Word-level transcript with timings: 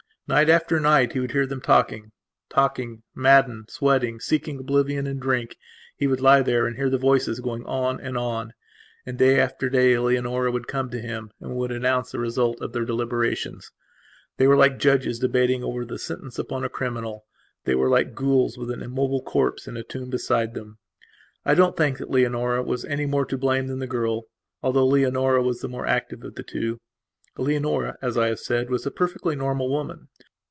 Night 0.27 0.47
after 0.47 0.79
night 0.79 1.11
he 1.11 1.19
would 1.19 1.31
hear 1.33 1.45
them 1.45 1.59
talking; 1.59 2.13
talking; 2.49 3.03
maddened, 3.13 3.69
sweating, 3.69 4.21
seeking 4.21 4.59
oblivion 4.59 5.05
in 5.05 5.19
drink, 5.19 5.57
he 5.97 6.07
would 6.07 6.21
lie 6.21 6.41
there 6.41 6.65
and 6.67 6.77
hear 6.77 6.89
the 6.89 6.97
voices 6.97 7.41
going 7.41 7.65
on 7.65 7.99
and 7.99 8.17
on. 8.17 8.53
And 9.05 9.17
day 9.17 9.37
after 9.41 9.69
day 9.69 9.99
Leonora 9.99 10.49
would 10.49 10.69
come 10.69 10.89
to 10.91 11.01
him 11.01 11.31
and 11.41 11.57
would 11.57 11.69
announce 11.69 12.13
the 12.13 12.19
results 12.19 12.61
of 12.61 12.71
their 12.71 12.85
deliberations. 12.85 13.71
They 14.37 14.47
were 14.47 14.55
like 14.55 14.79
judges 14.79 15.19
debating 15.19 15.65
over 15.65 15.83
the 15.83 15.99
sentence 15.99 16.39
upon 16.39 16.63
a 16.63 16.69
criminal; 16.69 17.25
they 17.65 17.75
were 17.75 17.89
like 17.89 18.15
ghouls 18.15 18.57
with 18.57 18.71
an 18.71 18.81
immobile 18.81 19.23
corpse 19.23 19.67
in 19.67 19.75
a 19.75 19.83
tomb 19.83 20.09
beside 20.09 20.53
them. 20.53 20.77
I 21.43 21.55
don't 21.55 21.75
think 21.75 21.97
that 21.97 22.09
Leonora 22.09 22.63
was 22.63 22.85
any 22.85 23.05
more 23.05 23.25
to 23.25 23.37
blame 23.37 23.67
than 23.67 23.79
the 23.79 23.85
girlthough 23.85 24.23
Leonora 24.63 25.43
was 25.43 25.59
the 25.59 25.67
more 25.67 25.85
active 25.87 26.23
of 26.23 26.35
the 26.35 26.43
two. 26.43 26.77
Leonora, 27.37 27.97
as 28.01 28.17
I 28.17 28.27
have 28.27 28.41
said, 28.41 28.69
was 28.69 28.83
the 28.83 28.91
perfectly 28.91 29.37
normal 29.37 29.69
woman. 29.69 30.09